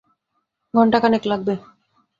ঘণ্টা 0.73 0.97
খানেক 0.99 1.23
লাগবে। 1.25 1.53